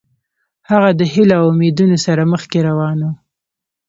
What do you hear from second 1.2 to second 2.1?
او امیدونو